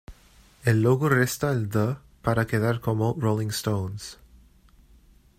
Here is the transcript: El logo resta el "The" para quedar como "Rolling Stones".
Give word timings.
El 0.63 0.81
logo 0.81 1.09
resta 1.09 1.51
el 1.51 1.69
"The" 1.69 1.97
para 2.23 2.47
quedar 2.47 2.79
como 2.81 3.15
"Rolling 3.19 3.49
Stones". 3.49 4.17